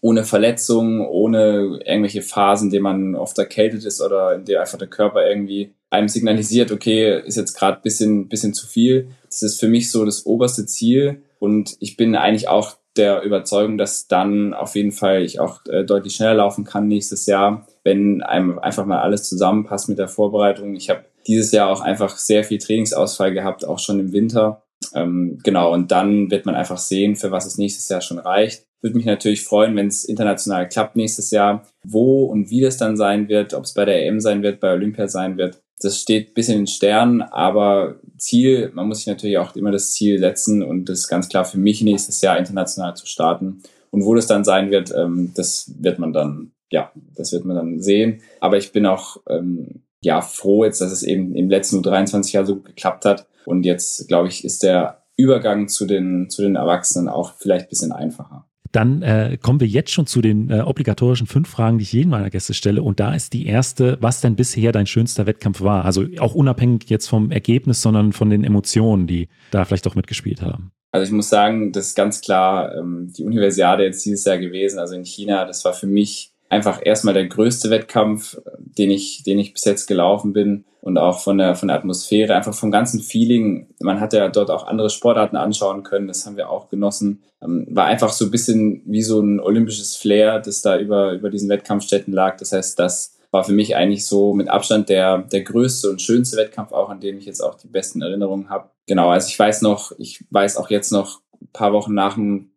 [0.00, 4.78] ohne Verletzungen, ohne irgendwelche Phasen, in denen man oft erkältet ist oder in denen einfach
[4.78, 9.08] der Körper irgendwie einem signalisiert, okay, ist jetzt gerade bisschen, bisschen zu viel.
[9.26, 13.78] Das ist für mich so das oberste Ziel und ich bin eigentlich auch der Überzeugung,
[13.78, 18.22] dass dann auf jeden Fall ich auch äh, deutlich schneller laufen kann nächstes Jahr, wenn
[18.22, 20.74] einem einfach mal alles zusammenpasst mit der Vorbereitung.
[20.74, 24.62] Ich habe dieses Jahr auch einfach sehr viel Trainingsausfall gehabt, auch schon im Winter.
[24.94, 28.64] Ähm, genau, und dann wird man einfach sehen, für was es nächstes Jahr schon reicht.
[28.80, 31.66] Würde mich natürlich freuen, wenn es international klappt nächstes Jahr.
[31.82, 34.72] Wo und wie das dann sein wird, ob es bei der EM sein wird, bei
[34.72, 39.38] Olympia sein wird, das steht bis in den Sternen, aber Ziel, man muss sich natürlich
[39.38, 42.96] auch immer das Ziel setzen und das ist ganz klar für mich nächstes Jahr international
[42.96, 43.62] zu starten.
[43.90, 47.56] Und wo das dann sein wird, ähm, das wird man dann, ja, das wird man
[47.56, 48.20] dann sehen.
[48.40, 52.46] Aber ich bin auch ähm, ja froh jetzt, dass es eben im letzten 23 Jahr
[52.46, 53.26] so gut geklappt hat.
[53.44, 57.70] Und jetzt, glaube ich, ist der Übergang zu den, zu den Erwachsenen auch vielleicht ein
[57.70, 58.46] bisschen einfacher.
[58.70, 62.10] Dann äh, kommen wir jetzt schon zu den äh, obligatorischen fünf Fragen, die ich jedem
[62.10, 62.82] meiner Gäste stelle.
[62.82, 65.84] Und da ist die erste, was denn bisher dein schönster Wettkampf war?
[65.84, 70.42] Also auch unabhängig jetzt vom Ergebnis, sondern von den Emotionen, die da vielleicht doch mitgespielt
[70.42, 70.72] haben.
[70.92, 74.78] Also ich muss sagen, das ist ganz klar ähm, die Universiade jetzt dieses Jahr gewesen,
[74.78, 75.44] also in China.
[75.44, 79.86] Das war für mich einfach erstmal der größte Wettkampf, den ich, den ich bis jetzt
[79.86, 83.68] gelaufen bin und auch von der, von der Atmosphäre, einfach vom ganzen Feeling.
[83.80, 87.22] Man hat ja dort auch andere Sportarten anschauen können, das haben wir auch genossen.
[87.42, 91.30] Ähm, war einfach so ein bisschen wie so ein olympisches Flair, das da über, über
[91.30, 92.36] diesen Wettkampfstätten lag.
[92.38, 96.36] Das heißt, das war für mich eigentlich so mit Abstand der, der größte und schönste
[96.36, 98.70] Wettkampf auch, an dem ich jetzt auch die besten Erinnerungen habe.
[98.86, 102.52] Genau, also ich weiß noch, ich weiß auch jetzt noch ein paar Wochen nach dem,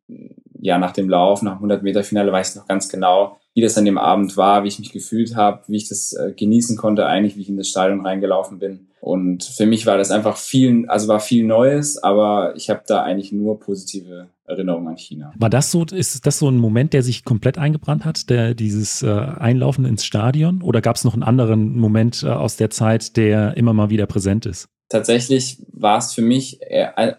[0.60, 3.62] ja, nach dem Lauf, nach dem 100 Meter Finale, weiß ich noch ganz genau, wie
[3.62, 6.78] das an dem Abend war, wie ich mich gefühlt habe, wie ich das äh, genießen
[6.78, 8.88] konnte, eigentlich, wie ich in das Stadion reingelaufen bin.
[9.02, 13.02] Und für mich war das einfach viel, also war viel Neues, aber ich habe da
[13.02, 15.34] eigentlich nur positive Erinnerungen an China.
[15.36, 19.02] War das so, ist das so ein Moment, der sich komplett eingebrannt hat, der dieses
[19.02, 20.62] äh, Einlaufen ins Stadion?
[20.62, 24.06] Oder gab es noch einen anderen Moment äh, aus der Zeit, der immer mal wieder
[24.06, 24.68] präsent ist?
[24.88, 26.60] Tatsächlich war es für mich,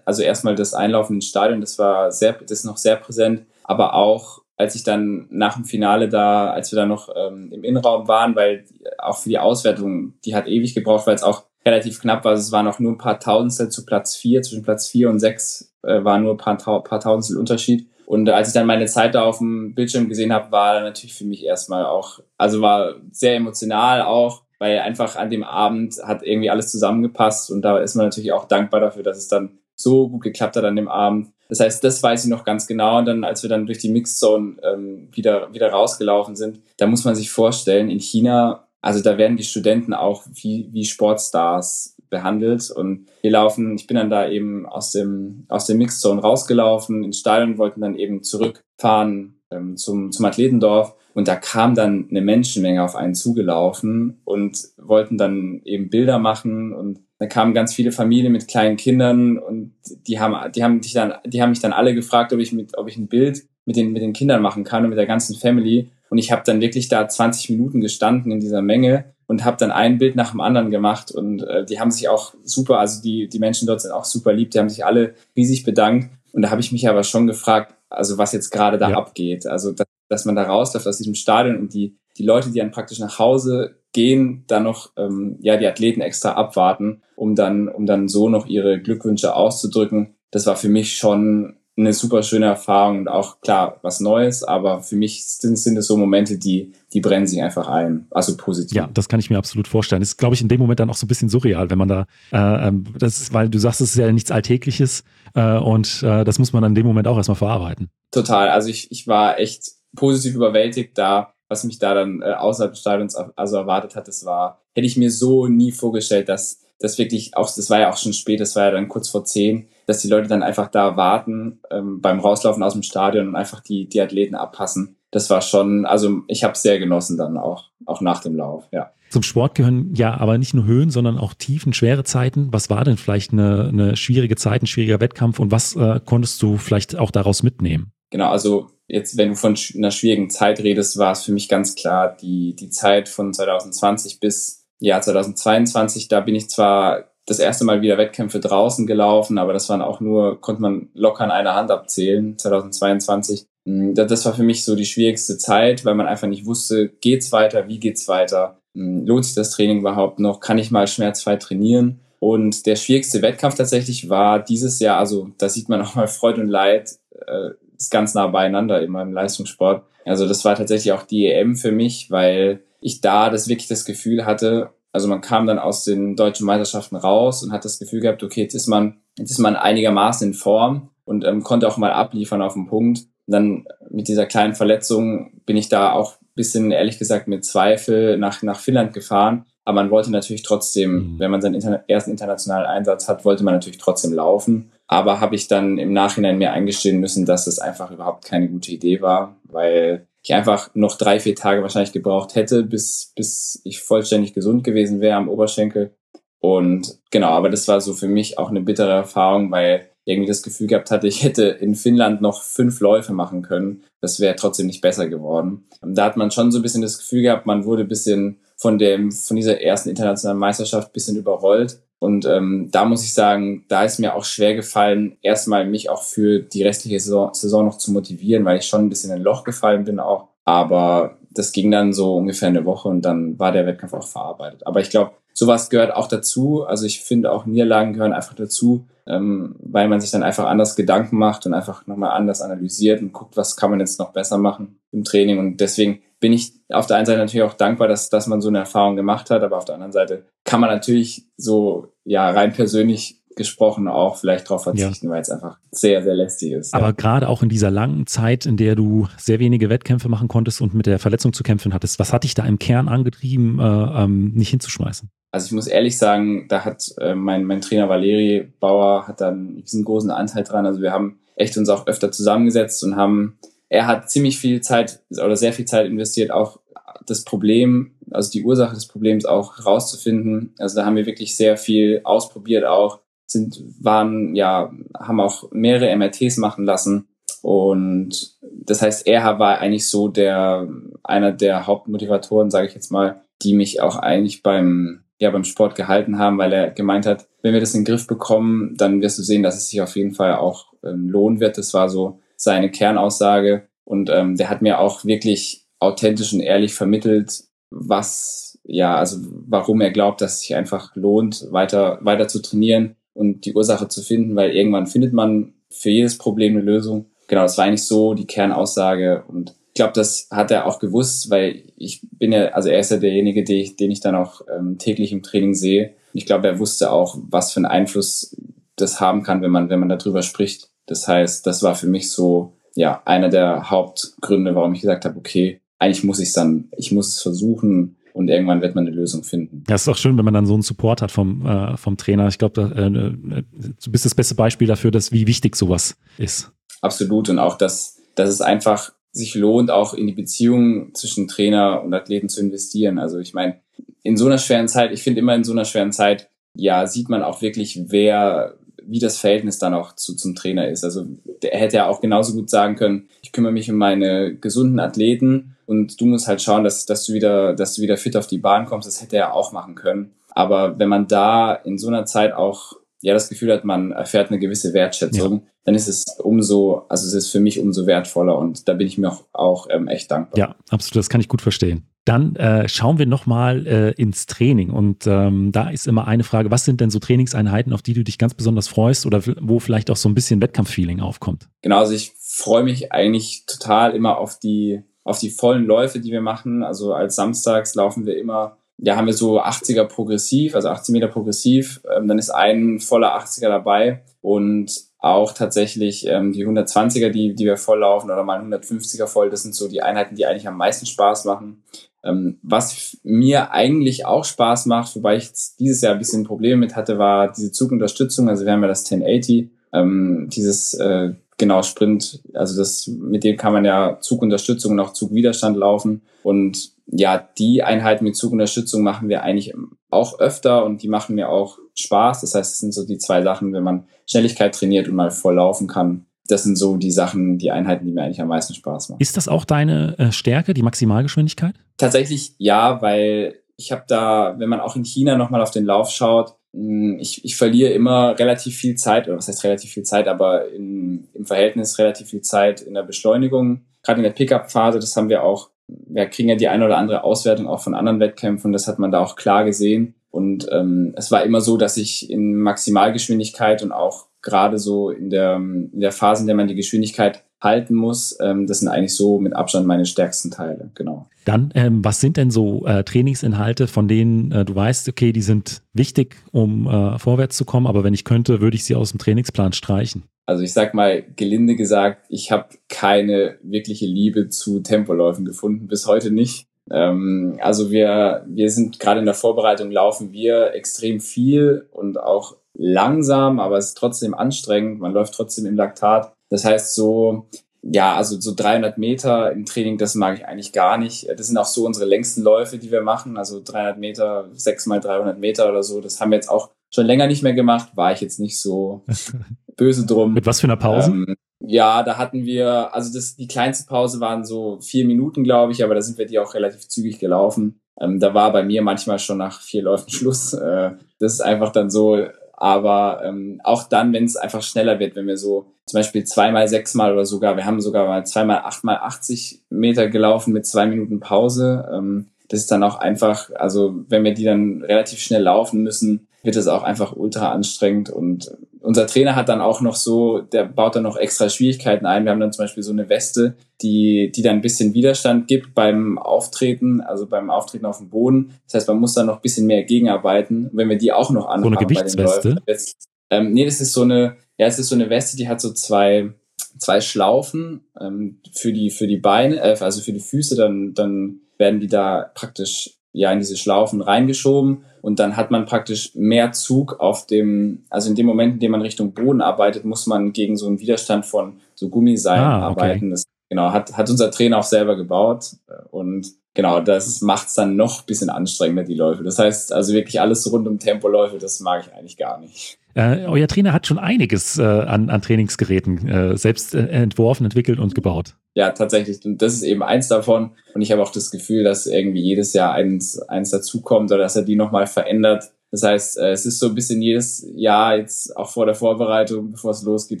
[0.04, 3.94] also erstmal das Einlaufen ins Stadion, das war sehr, das ist noch sehr präsent, aber
[3.94, 8.08] auch als ich dann nach dem Finale da, als wir dann noch ähm, im Innenraum
[8.08, 8.64] waren, weil
[8.98, 12.30] auch für die Auswertung, die hat ewig gebraucht, weil es auch relativ knapp war.
[12.32, 15.18] Also es waren noch nur ein paar Tausendstel zu Platz vier, zwischen Platz vier und
[15.18, 17.88] sechs äh, war nur ein paar, paar Tausendstel Unterschied.
[18.06, 21.24] Und als ich dann meine Zeit da auf dem Bildschirm gesehen habe, war natürlich für
[21.24, 26.50] mich erstmal auch, also war sehr emotional auch, weil einfach an dem Abend hat irgendwie
[26.50, 30.22] alles zusammengepasst und da ist man natürlich auch dankbar dafür, dass es dann so gut
[30.22, 31.32] geklappt hat an dem Abend.
[31.52, 32.96] Das heißt, das weiß ich noch ganz genau.
[32.96, 37.04] Und dann, als wir dann durch die Mixzone ähm, wieder, wieder rausgelaufen sind, da muss
[37.04, 42.70] man sich vorstellen, in China, also da werden die Studenten auch wie, wie Sportstars behandelt.
[42.70, 47.18] Und wir laufen, ich bin dann da eben aus dem, aus dem Mixzone rausgelaufen ins
[47.18, 50.94] Stadion, wollten dann eben zurückfahren ähm, zum, zum Athletendorf.
[51.12, 56.72] Und da kam dann eine Menschenmenge auf einen zugelaufen und wollten dann eben Bilder machen
[56.72, 59.74] und da kamen ganz viele Familien mit kleinen Kindern und
[60.08, 62.76] die haben, die haben dich dann, die haben mich dann alle gefragt, ob ich mit,
[62.76, 65.36] ob ich ein Bild mit den, mit den Kindern machen kann und mit der ganzen
[65.36, 65.88] Family.
[66.10, 69.70] Und ich habe dann wirklich da 20 Minuten gestanden in dieser Menge und habe dann
[69.70, 73.28] ein Bild nach dem anderen gemacht und äh, die haben sich auch super, also die,
[73.28, 76.10] die Menschen dort sind auch super lieb, die haben sich alle riesig bedankt.
[76.32, 78.96] Und da habe ich mich aber schon gefragt, also was jetzt gerade da Ja.
[78.96, 79.46] abgeht.
[79.46, 82.72] Also dass, dass man da rausläuft aus diesem Stadion und die, die Leute, die dann
[82.72, 87.86] praktisch nach Hause gehen, dann noch ähm, ja die Athleten extra abwarten, um dann, um
[87.86, 90.14] dann so noch ihre Glückwünsche auszudrücken.
[90.30, 94.82] Das war für mich schon eine super schöne Erfahrung und auch klar was Neues, aber
[94.82, 98.06] für mich sind, sind es so Momente, die, die brennen sich einfach ein.
[98.10, 98.76] Also positiv.
[98.76, 100.00] Ja, das kann ich mir absolut vorstellen.
[100.00, 101.88] Das ist, glaube ich, in dem Moment dann auch so ein bisschen surreal, wenn man
[101.88, 106.02] da, äh, ähm, das ist, weil du sagst, es ist ja nichts Alltägliches äh, und
[106.02, 107.90] äh, das muss man dann in dem Moment auch erstmal verarbeiten.
[108.10, 108.50] Total.
[108.50, 112.80] Also ich, ich war echt positiv überwältigt da, was mich da dann äh, außerhalb des
[112.80, 114.08] Stadions also erwartet hat.
[114.08, 117.90] Das war, hätte ich mir so nie vorgestellt, dass das wirklich auch, das war ja
[117.92, 120.68] auch schon spät, das war ja dann kurz vor zehn, dass die Leute dann einfach
[120.68, 124.96] da warten ähm, beim Rauslaufen aus dem Stadion und einfach die, die Athleten abpassen.
[125.12, 128.90] Das war schon, also ich habe sehr genossen dann auch, auch nach dem Lauf, ja.
[129.10, 132.48] Zum Sport gehören ja aber nicht nur Höhen, sondern auch Tiefen, schwere Zeiten.
[132.50, 136.42] Was war denn vielleicht eine, eine schwierige Zeit, ein schwieriger Wettkampf und was äh, konntest
[136.42, 137.92] du vielleicht auch daraus mitnehmen?
[138.08, 141.74] Genau, also jetzt, wenn du von einer schwierigen Zeit redest, war es für mich ganz
[141.74, 146.08] klar die, die Zeit von 2020 bis ja, 2022.
[146.08, 150.00] Da bin ich zwar das erste Mal wieder Wettkämpfe draußen gelaufen, aber das waren auch
[150.00, 153.46] nur, konnte man locker an einer Hand abzählen, 2022.
[153.64, 156.88] Mm, da- Das war für mich so die schwierigste Zeit, weil man einfach nicht wusste,
[157.00, 160.86] geht's weiter, wie geht's weiter, Mm, lohnt sich das Training überhaupt noch, kann ich mal
[160.86, 162.00] schmerzfrei trainieren?
[162.20, 166.40] Und der schwierigste Wettkampf tatsächlich war dieses Jahr, also da sieht man auch mal Freude
[166.40, 166.90] und Leid,
[167.26, 167.50] äh,
[167.82, 169.84] ist ganz nah beieinander immer im Leistungssport.
[170.04, 173.84] Also das war tatsächlich auch die EM für mich, weil ich da das wirklich das
[173.84, 178.00] Gefühl hatte, also man kam dann aus den deutschen Meisterschaften raus und hat das Gefühl
[178.00, 181.78] gehabt, okay, jetzt ist man, jetzt ist man einigermaßen in Form und ähm, konnte auch
[181.78, 183.00] mal abliefern auf den Punkt.
[183.26, 187.44] Und dann mit dieser kleinen Verletzung bin ich da auch ein bisschen, ehrlich gesagt, mit
[187.44, 189.46] Zweifel nach, nach Finnland gefahren.
[189.64, 191.18] Aber man wollte natürlich trotzdem, Mhm.
[191.18, 194.72] wenn man seinen interna ersten internationalen Einsatz hat, wollte man natürlich trotzdem laufen.
[194.92, 198.72] Aber habe ich dann im Nachhinein mir eingestehen müssen, dass es einfach überhaupt keine gute
[198.72, 203.80] Idee war, weil ich einfach noch drei, vier Tage wahrscheinlich gebraucht hätte, bis, bis ich
[203.80, 205.94] vollständig gesund gewesen wäre am Oberschenkel.
[206.40, 210.42] Und genau, aber das war so für mich auch eine bittere Erfahrung, weil irgendwie das
[210.42, 213.84] Gefühl gehabt hatte, ich hätte in Finnland noch fünf Läufe machen können.
[214.02, 215.64] Das wäre trotzdem nicht besser geworden.
[215.80, 218.76] Da hat man schon so ein bisschen das Gefühl gehabt, man wurde ein bisschen von
[218.76, 221.80] dem, von dieser ersten internationalen Meisterschaft ein bisschen überrollt.
[222.02, 226.02] Und ähm, da muss ich sagen, da ist mir auch schwer gefallen, erstmal mich auch
[226.02, 229.22] für die restliche Saison, Saison noch zu motivieren, weil ich schon ein bisschen in ein
[229.22, 230.26] Loch gefallen bin auch.
[230.44, 234.66] Aber das ging dann so ungefähr eine Woche und dann war der Wettkampf auch verarbeitet.
[234.66, 236.64] Aber ich glaube, sowas gehört auch dazu.
[236.64, 240.74] Also ich finde auch Niederlagen gehören einfach dazu, ähm, weil man sich dann einfach anders
[240.74, 244.38] Gedanken macht und einfach nochmal anders analysiert und guckt, was kann man jetzt noch besser
[244.38, 245.38] machen im Training.
[245.38, 248.48] Und deswegen bin ich auf der einen Seite natürlich auch dankbar, dass, dass man so
[248.48, 252.52] eine Erfahrung gemacht hat, aber auf der anderen Seite kann man natürlich so, ja, rein
[252.52, 256.74] persönlich gesprochen auch vielleicht darauf verzichten, weil es einfach sehr, sehr lästig ist.
[256.74, 256.92] Aber ja.
[256.92, 260.74] gerade auch in dieser langen Zeit, in der du sehr wenige Wettkämpfe machen konntest und
[260.74, 264.32] mit der Verletzung zu kämpfen hattest, was hat dich da im Kern angetrieben, äh, ähm,
[264.34, 265.08] nicht hinzuschmeißen?
[265.30, 269.62] Also ich muss ehrlich sagen, da hat äh, mein, mein Trainer Valeri Bauer hat dann
[269.62, 270.66] diesen großen Anteil dran.
[270.66, 273.38] Also wir haben echt uns auch öfter zusammengesetzt und haben,
[273.70, 276.60] er hat ziemlich viel Zeit oder sehr viel Zeit investiert, auch
[277.06, 280.54] das Problem, also die Ursache des Problems auch rauszufinden.
[280.58, 285.94] Also da haben wir wirklich sehr viel ausprobiert auch, sind, waren, ja, haben auch mehrere
[285.96, 287.08] MRTs machen lassen.
[287.42, 290.68] Und das heißt, er war eigentlich so der,
[291.02, 295.74] einer der Hauptmotivatoren, sage ich jetzt mal, die mich auch eigentlich beim, ja, beim Sport
[295.74, 299.18] gehalten haben, weil er gemeint hat, wenn wir das in den Griff bekommen, dann wirst
[299.18, 301.58] du sehen, dass es sich auf jeden Fall auch ähm, lohnen wird.
[301.58, 303.68] Das war so seine Kernaussage.
[303.84, 309.80] Und ähm, der hat mir auch wirklich authentisch und ehrlich vermittelt, was, ja, also warum
[309.80, 314.02] er glaubt, dass es sich einfach lohnt, weiter, weiter zu trainieren und die Ursache zu
[314.02, 317.06] finden, weil irgendwann findet man für jedes Problem eine Lösung.
[317.28, 321.30] Genau, das war eigentlich so die Kernaussage und ich glaube, das hat er auch gewusst,
[321.30, 324.42] weil ich bin ja, also er ist ja derjenige, den ich, den ich dann auch
[324.54, 325.94] ähm, täglich im Training sehe.
[326.12, 328.36] Ich glaube, er wusste auch, was für einen Einfluss
[328.76, 330.68] das haben kann, wenn man, wenn man darüber spricht.
[330.84, 335.16] Das heißt, das war für mich so, ja, einer der Hauptgründe, warum ich gesagt habe,
[335.16, 338.94] okay, eigentlich muss ich es dann, ich muss es versuchen und irgendwann wird man eine
[338.94, 339.64] Lösung finden.
[339.68, 342.28] Ja, ist auch schön, wenn man dann so einen Support hat vom, äh, vom Trainer.
[342.28, 343.42] Ich glaube, äh, äh,
[343.82, 346.52] du bist das beste Beispiel dafür, dass wie wichtig sowas ist.
[346.82, 347.28] Absolut.
[347.30, 351.92] Und auch, dass, dass es einfach sich lohnt, auch in die Beziehung zwischen Trainer und
[351.92, 352.98] Athleten zu investieren.
[352.98, 353.56] Also ich meine,
[354.04, 357.08] in so einer schweren Zeit, ich finde immer in so einer schweren Zeit, ja, sieht
[357.08, 360.84] man auch wirklich, wer, wie das Verhältnis dann auch zu, zum Trainer ist.
[360.84, 361.06] Also
[361.42, 365.51] der hätte ja auch genauso gut sagen können, ich kümmere mich um meine gesunden Athleten
[365.66, 368.38] und du musst halt schauen, dass, dass du wieder, dass du wieder fit auf die
[368.38, 368.88] Bahn kommst.
[368.88, 370.14] Das hätte er auch machen können.
[370.30, 374.30] Aber wenn man da in so einer Zeit auch ja das Gefühl hat, man erfährt
[374.30, 378.68] eine gewisse Wertschätzung, dann ist es umso, also es ist für mich umso wertvoller und
[378.68, 380.38] da bin ich mir auch, auch ähm, echt dankbar.
[380.38, 381.86] Ja, absolut, das kann ich gut verstehen.
[382.04, 386.50] Dann äh, schauen wir nochmal äh, ins Training und ähm, da ist immer eine Frage,
[386.50, 389.88] was sind denn so Trainingseinheiten, auf die du dich ganz besonders freust oder wo vielleicht
[389.88, 391.48] auch so ein bisschen Wettkampffeeling aufkommt?
[391.62, 396.12] Genau, also ich freue mich eigentlich total immer auf die, auf die vollen Läufe, die
[396.12, 396.62] wir machen.
[396.62, 401.06] Also als Samstags laufen wir immer ja, haben wir so 80er progressiv, also 80 Meter
[401.06, 401.80] progressiv.
[401.94, 407.44] Ähm, dann ist ein voller 80er dabei und auch tatsächlich ähm, die 120er, die, die
[407.44, 409.30] wir voll laufen oder mal 150er voll.
[409.30, 411.62] Das sind so die Einheiten, die eigentlich am meisten Spaß machen.
[412.04, 416.74] Ähm, was mir eigentlich auch Spaß macht, wobei ich dieses Jahr ein bisschen Probleme mit
[416.74, 418.28] hatte, war diese Zugunterstützung.
[418.28, 423.36] Also wir haben ja das 1080, ähm, dieses äh, genau Sprint, also das mit dem
[423.36, 426.02] kann man ja Zugunterstützung und auch Zugwiderstand laufen.
[426.22, 429.52] Und ja, die Einheiten mit Zugunterstützung machen wir eigentlich
[429.90, 432.20] auch öfter und die machen mir auch Spaß.
[432.20, 435.34] Das heißt, es sind so die zwei Sachen, wenn man Schnelligkeit trainiert und mal voll
[435.34, 436.06] laufen kann.
[436.28, 439.00] Das sind so die Sachen, die Einheiten, die mir eigentlich am meisten Spaß machen.
[439.00, 441.56] Ist das auch deine äh, Stärke, die Maximalgeschwindigkeit?
[441.76, 445.90] Tatsächlich ja, weil ich habe da, wenn man auch in China nochmal auf den Lauf
[445.90, 450.48] schaut, ich, ich verliere immer relativ viel Zeit, oder was heißt relativ viel Zeit, aber
[450.50, 453.62] in, im Verhältnis relativ viel Zeit in der Beschleunigung.
[453.82, 457.04] Gerade in der Pickup-Phase, das haben wir auch wir kriegen ja die eine oder andere
[457.04, 458.52] Auswertung auch von anderen Wettkämpfen.
[458.52, 459.94] Das hat man da auch klar gesehen.
[460.10, 465.10] Und ähm, es war immer so, dass ich in Maximalgeschwindigkeit und auch gerade so in
[465.10, 468.94] der, in der Phase, in der man die Geschwindigkeit halten muss, ähm, das sind eigentlich
[468.94, 471.06] so mit Abstand meine stärksten Teile, genau.
[471.24, 475.22] Dann, ähm, was sind denn so äh, Trainingsinhalte, von denen äh, du weißt, okay, die
[475.22, 478.90] sind wichtig, um äh, vorwärts zu kommen, aber wenn ich könnte, würde ich sie aus
[478.90, 480.04] dem Trainingsplan streichen?
[480.26, 485.86] Also ich sag mal gelinde gesagt, ich habe keine wirkliche Liebe zu Tempoläufen gefunden, bis
[485.86, 486.46] heute nicht.
[486.70, 492.36] Ähm, also wir, wir sind gerade in der Vorbereitung, laufen wir extrem viel und auch
[492.54, 494.80] langsam, aber es ist trotzdem anstrengend.
[494.80, 496.12] Man läuft trotzdem im Laktat.
[496.32, 497.26] Das heißt so,
[497.60, 501.06] ja, also so 300 Meter im Training, das mag ich eigentlich gar nicht.
[501.10, 503.18] Das sind auch so unsere längsten Läufe, die wir machen.
[503.18, 505.82] Also 300 Meter, 6 mal 300 Meter oder so.
[505.82, 507.76] Das haben wir jetzt auch schon länger nicht mehr gemacht.
[507.76, 508.82] War ich jetzt nicht so
[509.56, 510.14] böse drum.
[510.14, 510.90] Mit was für einer Pause?
[510.92, 515.52] Ähm, ja, da hatten wir, also das, die kleinste Pause waren so vier Minuten, glaube
[515.52, 517.60] ich, aber da sind wir die auch relativ zügig gelaufen.
[517.78, 520.32] Ähm, da war bei mir manchmal schon nach vier Läufen Schluss.
[520.32, 524.96] Äh, das ist einfach dann so, aber ähm, auch dann, wenn es einfach schneller wird,
[524.96, 528.76] wenn wir so zum Beispiel zweimal sechsmal oder sogar, wir haben sogar mal zweimal achtmal
[528.76, 531.68] 80 Meter gelaufen mit zwei Minuten Pause.
[531.72, 536.08] Ähm, das ist dann auch einfach, also wenn wir die dann relativ schnell laufen müssen,
[536.22, 537.90] wird es auch einfach ultra anstrengend.
[537.90, 538.30] Und
[538.62, 542.04] unser Trainer hat dann auch noch so, der baut dann noch extra Schwierigkeiten ein.
[542.04, 545.54] Wir haben dann zum Beispiel so eine Weste, die, die dann ein bisschen Widerstand gibt
[545.54, 548.34] beim Auftreten, also beim Auftreten auf dem Boden.
[548.46, 550.50] Das heißt, man muss dann noch ein bisschen mehr gegenarbeiten.
[550.52, 551.54] wenn wir die auch noch anfangen.
[551.54, 552.36] So eine Gewichtsweste?
[552.46, 555.40] Jetzt, ähm, nee, das ist so eine, ja, es ist so eine Weste, die hat
[555.40, 556.14] so zwei,
[556.58, 561.20] zwei Schlaufen ähm, für die für die Beine, äh, also für die Füße, dann dann
[561.38, 566.32] werden die da praktisch ja in diese Schlaufen reingeschoben und dann hat man praktisch mehr
[566.32, 570.12] Zug auf dem, also in dem Moment, in dem man Richtung Boden arbeitet, muss man
[570.12, 572.60] gegen so einen Widerstand von so Gummiseilen ah, okay.
[572.60, 572.90] arbeiten.
[572.90, 575.36] Das genau hat hat unser Trainer auch selber gebaut
[575.70, 579.02] und genau das macht es dann noch bisschen anstrengender die Läufe.
[579.02, 582.58] Das heißt also wirklich alles rund um Tempoläufe, das mag ich eigentlich gar nicht.
[582.74, 587.58] Äh, euer Trainer hat schon einiges äh, an, an Trainingsgeräten äh, selbst äh, entworfen, entwickelt
[587.58, 588.16] und gebaut.
[588.34, 589.04] Ja, tatsächlich.
[589.04, 590.30] Und das ist eben eins davon.
[590.54, 594.16] Und ich habe auch das Gefühl, dass irgendwie jedes Jahr eins, eins dazukommt oder dass
[594.16, 595.32] er die nochmal verändert.
[595.50, 599.32] Das heißt, äh, es ist so ein bisschen jedes Jahr jetzt auch vor der Vorbereitung,
[599.32, 600.00] bevor es losgeht,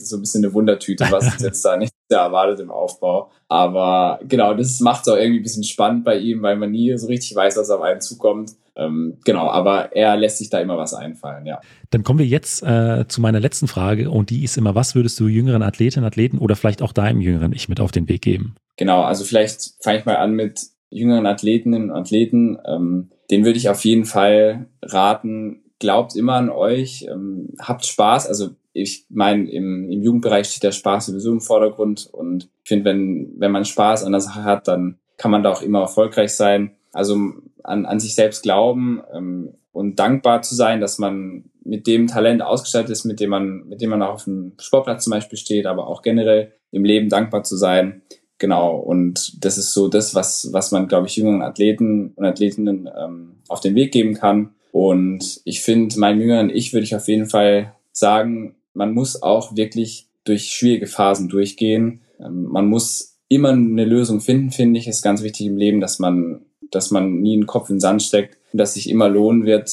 [0.00, 3.30] ist so ein bisschen eine Wundertüte, was uns jetzt da nicht erwartet im Aufbau.
[3.48, 6.96] Aber genau, das macht es auch irgendwie ein bisschen spannend bei ihm, weil man nie
[6.96, 8.52] so richtig weiß, was auf einen zukommt.
[8.76, 11.60] Ähm, genau, aber er lässt sich da immer was einfallen, ja.
[11.90, 15.20] Dann kommen wir jetzt äh, zu meiner letzten Frage und die ist immer, was würdest
[15.20, 18.54] du jüngeren Athletinnen, Athleten oder vielleicht auch deinem jüngeren Ich mit auf den Weg geben?
[18.76, 22.58] Genau, also vielleicht fange ich mal an mit jüngeren Athletinnen und Athleten.
[22.66, 28.26] Ähm, den würde ich auf jeden Fall raten, glaubt immer an euch, ähm, habt Spaß.
[28.26, 32.86] Also ich meine, im, im Jugendbereich steht der Spaß sowieso im Vordergrund und ich finde,
[32.86, 36.32] wenn, wenn man Spaß an der Sache hat, dann kann man da auch immer erfolgreich
[36.32, 36.72] sein.
[36.92, 37.16] Also
[37.62, 42.42] an, an sich selbst glauben ähm, und dankbar zu sein, dass man mit dem Talent
[42.42, 45.66] ausgestattet ist, mit dem man, mit dem man auch auf dem Sportplatz zum Beispiel steht,
[45.66, 48.02] aber auch generell im Leben dankbar zu sein.
[48.38, 48.76] Genau.
[48.76, 53.36] Und das ist so das, was, was man, glaube ich, jüngeren Athleten und Athletinnen ähm,
[53.48, 54.54] auf den Weg geben kann.
[54.72, 59.54] Und ich finde, meinem jüngeren Ich würde ich auf jeden Fall sagen, man muss auch
[59.54, 62.00] wirklich durch schwierige Phasen durchgehen.
[62.18, 65.98] Ähm, man muss immer eine Lösung finden, finde ich, ist ganz wichtig im Leben, dass
[65.98, 66.40] man
[66.72, 69.70] dass man nie einen Kopf in den Sand steckt und dass sich immer lohnen wird,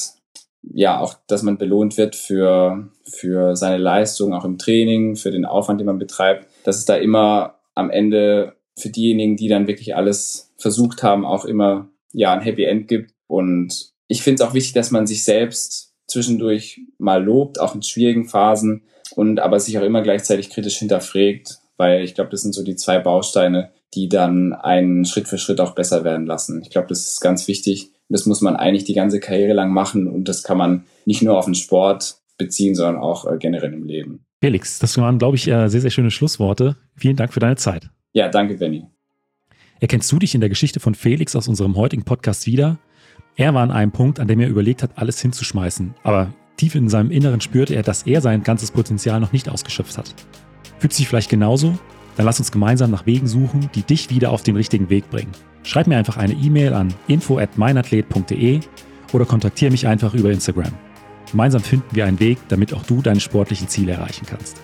[0.62, 5.46] ja, auch, dass man belohnt wird für, für seine Leistung, auch im Training, für den
[5.46, 9.96] Aufwand, den man betreibt, dass es da immer am Ende für diejenigen, die dann wirklich
[9.96, 13.12] alles versucht haben, auch immer, ja, ein Happy End gibt.
[13.26, 17.82] Und ich finde es auch wichtig, dass man sich selbst zwischendurch mal lobt, auch in
[17.82, 18.82] schwierigen Phasen
[19.14, 22.76] und aber sich auch immer gleichzeitig kritisch hinterfragt, weil ich glaube, das sind so die
[22.76, 26.62] zwei Bausteine, die dann einen Schritt für Schritt auch besser werden lassen.
[26.62, 30.06] Ich glaube, das ist ganz wichtig, das muss man eigentlich die ganze Karriere lang machen
[30.06, 33.84] und das kann man nicht nur auf den Sport beziehen, sondern auch äh, generell im
[33.84, 34.24] Leben.
[34.42, 36.76] Felix, das waren, glaube ich, äh, sehr, sehr schöne Schlussworte.
[36.96, 37.90] Vielen Dank für deine Zeit.
[38.12, 38.84] Ja, danke, Benny.
[39.80, 42.78] Erkennst du dich in der Geschichte von Felix aus unserem heutigen Podcast wieder?
[43.36, 46.88] Er war an einem Punkt, an dem er überlegt hat, alles hinzuschmeißen, aber tief in
[46.88, 50.14] seinem Inneren spürte er, dass er sein ganzes Potenzial noch nicht ausgeschöpft hat.
[50.78, 51.78] Fühlt sich vielleicht genauso?
[52.20, 55.32] Dann lass uns gemeinsam nach Wegen suchen, die dich wieder auf den richtigen Weg bringen.
[55.62, 58.60] Schreib mir einfach eine E-Mail an info at meinathlet.de
[59.14, 60.70] oder kontaktiere mich einfach über Instagram.
[61.30, 64.60] Gemeinsam finden wir einen Weg, damit auch du deine sportlichen Ziele erreichen kannst.